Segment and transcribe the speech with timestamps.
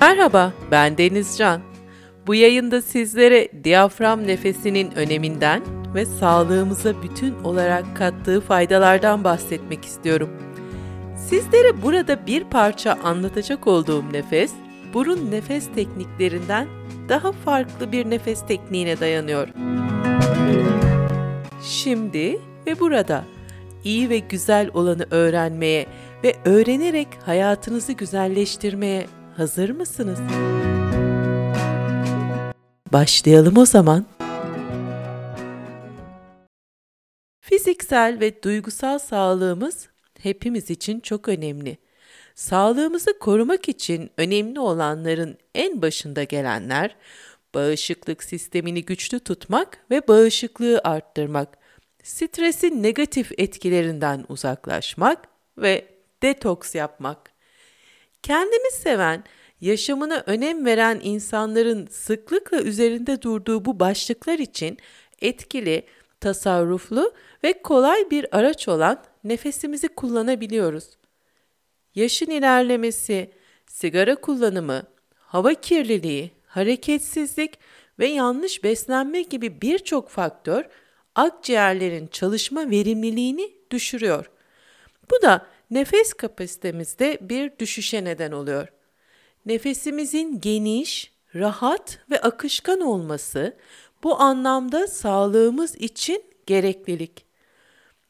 [0.00, 1.60] Merhaba, ben Denizcan.
[2.26, 5.62] Bu yayında sizlere diyafram nefesinin öneminden
[5.94, 10.30] ve sağlığımıza bütün olarak kattığı faydalardan bahsetmek istiyorum.
[11.28, 14.52] Sizlere burada bir parça anlatacak olduğum nefes,
[14.94, 16.68] burun nefes tekniklerinden
[17.08, 19.48] daha farklı bir nefes tekniğine dayanıyor.
[21.62, 23.24] Şimdi ve burada
[23.84, 25.86] iyi ve güzel olanı öğrenmeye
[26.24, 29.06] ve öğrenerek hayatınızı güzelleştirmeye
[29.40, 30.18] hazır mısınız?
[32.92, 34.06] Başlayalım o zaman.
[37.40, 41.78] Fiziksel ve duygusal sağlığımız hepimiz için çok önemli.
[42.34, 46.96] Sağlığımızı korumak için önemli olanların en başında gelenler
[47.54, 51.58] bağışıklık sistemini güçlü tutmak ve bağışıklığı arttırmak,
[52.02, 55.84] stresin negatif etkilerinden uzaklaşmak ve
[56.22, 57.39] detoks yapmak.
[58.22, 59.24] Kendini seven,
[59.60, 64.78] yaşamına önem veren insanların sıklıkla üzerinde durduğu bu başlıklar için
[65.22, 65.86] etkili,
[66.20, 70.84] tasarruflu ve kolay bir araç olan nefesimizi kullanabiliyoruz.
[71.94, 73.30] Yaşın ilerlemesi,
[73.66, 74.82] sigara kullanımı,
[75.14, 77.58] hava kirliliği, hareketsizlik
[77.98, 80.64] ve yanlış beslenme gibi birçok faktör
[81.14, 84.30] akciğerlerin çalışma verimliliğini düşürüyor.
[85.10, 88.68] Bu da nefes kapasitemizde bir düşüşe neden oluyor.
[89.46, 93.56] Nefesimizin geniş, rahat ve akışkan olması
[94.02, 97.24] bu anlamda sağlığımız için gereklilik.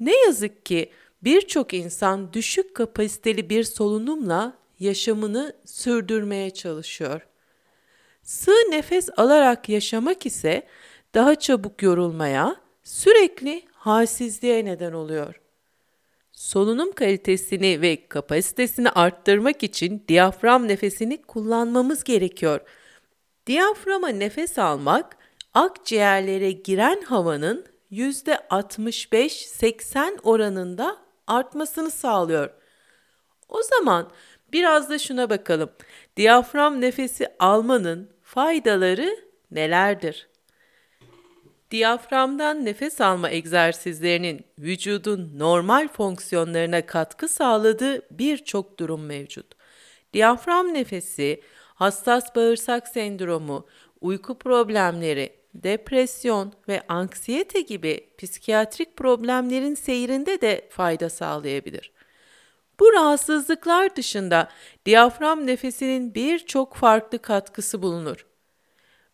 [0.00, 0.90] Ne yazık ki
[1.22, 7.26] birçok insan düşük kapasiteli bir solunumla yaşamını sürdürmeye çalışıyor.
[8.22, 10.66] Sığ nefes alarak yaşamak ise
[11.14, 15.40] daha çabuk yorulmaya, sürekli halsizliğe neden oluyor.
[16.38, 22.60] Solunum kalitesini ve kapasitesini arttırmak için diyafram nefesini kullanmamız gerekiyor.
[23.46, 25.16] Diyaframa nefes almak,
[25.54, 30.96] akciğerlere giren havanın %65-80 oranında
[31.26, 32.50] artmasını sağlıyor.
[33.48, 34.10] O zaman
[34.52, 35.70] biraz da şuna bakalım.
[36.16, 39.16] Diyafram nefesi almanın faydaları
[39.50, 40.28] nelerdir?
[41.70, 49.46] Diyaframdan nefes alma egzersizlerinin vücudun normal fonksiyonlarına katkı sağladığı birçok durum mevcut.
[50.12, 51.42] Diyafram nefesi,
[51.74, 53.66] hassas bağırsak sendromu,
[54.00, 61.92] uyku problemleri, depresyon ve anksiyete gibi psikiyatrik problemlerin seyrinde de fayda sağlayabilir.
[62.80, 64.48] Bu rahatsızlıklar dışında
[64.86, 68.27] diyafram nefesinin birçok farklı katkısı bulunur.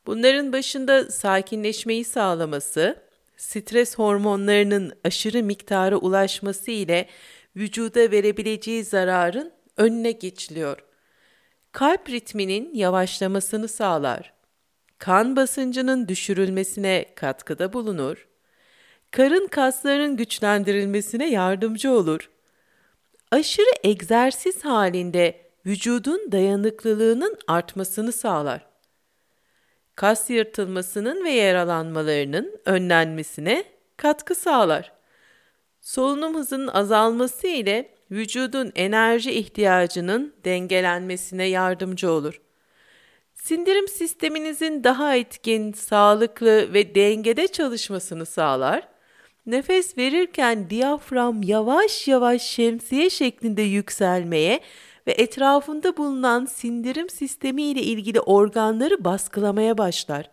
[0.07, 2.97] Bunların başında sakinleşmeyi sağlaması,
[3.37, 7.09] stres hormonlarının aşırı miktara ulaşması ile
[7.57, 10.85] vücuda verebileceği zararın önüne geçiliyor.
[11.73, 14.33] Kalp ritminin yavaşlamasını sağlar.
[14.99, 18.29] Kan basıncının düşürülmesine katkıda bulunur.
[19.11, 22.31] Karın kaslarının güçlendirilmesine yardımcı olur.
[23.31, 28.74] Aşırı egzersiz halinde vücudun dayanıklılığının artmasını sağlar
[29.97, 33.65] kas yırtılmasının ve yaralanmalarının önlenmesine
[33.97, 34.93] katkı sağlar.
[35.81, 42.41] Solunum hızının azalması ile vücudun enerji ihtiyacının dengelenmesine yardımcı olur.
[43.35, 48.89] Sindirim sisteminizin daha etkin, sağlıklı ve dengede çalışmasını sağlar.
[49.47, 54.61] Nefes verirken diyafram yavaş yavaş şemsiye şeklinde yükselmeye
[55.07, 60.31] ve etrafında bulunan sindirim sistemi ile ilgili organları baskılamaya başlar.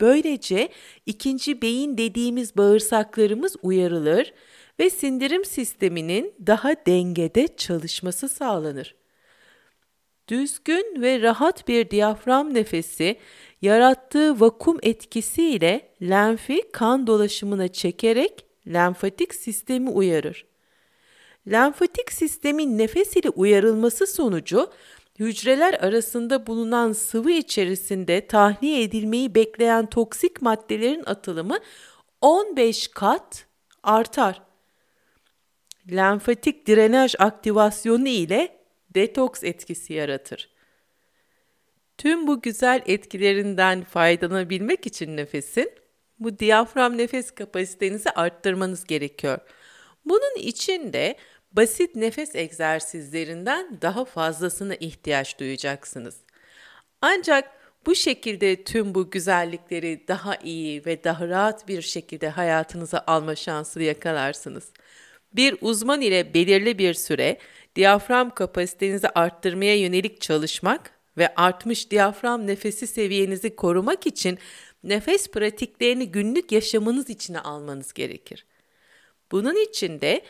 [0.00, 0.68] Böylece
[1.06, 4.32] ikinci beyin dediğimiz bağırsaklarımız uyarılır
[4.78, 8.94] ve sindirim sisteminin daha dengede çalışması sağlanır.
[10.28, 13.16] Düzgün ve rahat bir diyafram nefesi
[13.62, 20.46] yarattığı vakum etkisiyle lenfi kan dolaşımına çekerek lenfatik sistemi uyarır.
[21.50, 24.70] Lenfatik sistemin nefes ile uyarılması sonucu
[25.18, 31.58] hücreler arasında bulunan sıvı içerisinde tahliye edilmeyi bekleyen toksik maddelerin atılımı
[32.20, 33.46] 15 kat
[33.82, 34.42] artar.
[35.90, 38.58] Lenfatik drenaj aktivasyonu ile
[38.94, 40.48] detoks etkisi yaratır.
[41.98, 45.70] Tüm bu güzel etkilerinden faydalanabilmek için nefesin,
[46.18, 49.38] bu diyafram nefes kapasitenizi arttırmanız gerekiyor.
[50.04, 51.16] Bunun için de
[51.56, 56.16] basit nefes egzersizlerinden daha fazlasına ihtiyaç duyacaksınız.
[57.00, 57.50] Ancak
[57.86, 63.82] bu şekilde tüm bu güzellikleri daha iyi ve daha rahat bir şekilde hayatınıza alma şansı
[63.82, 64.72] yakalarsınız.
[65.32, 67.38] Bir uzman ile belirli bir süre
[67.76, 74.38] diyafram kapasitenizi arttırmaya yönelik çalışmak ve artmış diyafram nefesi seviyenizi korumak için
[74.84, 78.46] nefes pratiklerini günlük yaşamınız içine almanız gerekir.
[79.32, 80.22] Bunun için de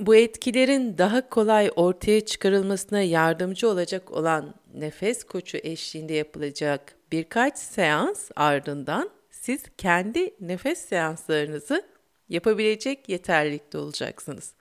[0.00, 8.30] bu etkilerin daha kolay ortaya çıkarılmasına yardımcı olacak olan nefes koçu eşliğinde yapılacak birkaç seans
[8.36, 11.82] ardından siz kendi nefes seanslarınızı
[12.28, 14.54] yapabilecek yeterlilikte olacaksınız.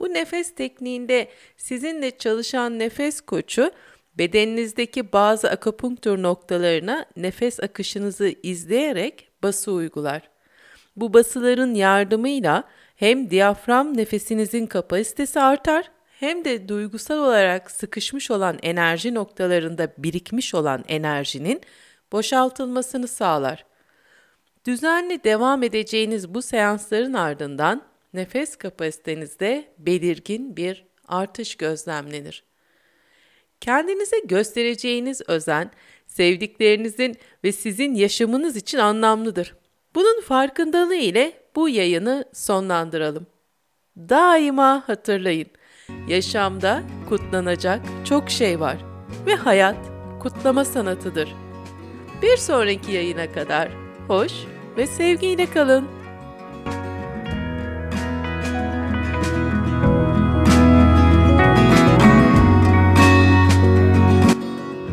[0.00, 3.70] Bu nefes tekniğinde sizinle çalışan nefes koçu
[4.18, 10.30] bedeninizdeki bazı akupunktur noktalarına nefes akışınızı izleyerek bası uygular.
[10.96, 12.64] Bu basıların yardımıyla
[13.02, 15.90] hem diyafram nefesinizin kapasitesi artar
[16.20, 21.60] hem de duygusal olarak sıkışmış olan enerji noktalarında birikmiş olan enerjinin
[22.12, 23.64] boşaltılmasını sağlar.
[24.66, 27.82] Düzenli devam edeceğiniz bu seansların ardından
[28.14, 32.44] nefes kapasitenizde belirgin bir artış gözlemlenir.
[33.60, 35.70] Kendinize göstereceğiniz özen,
[36.06, 39.54] sevdiklerinizin ve sizin yaşamınız için anlamlıdır.
[39.94, 43.26] Bunun farkındalığı ile bu yayını sonlandıralım.
[43.96, 45.48] Daima hatırlayın.
[46.08, 48.76] Yaşamda kutlanacak çok şey var
[49.26, 49.76] ve hayat
[50.20, 51.34] kutlama sanatıdır.
[52.22, 53.68] Bir sonraki yayına kadar
[54.08, 54.32] hoş
[54.76, 56.01] ve sevgiyle kalın.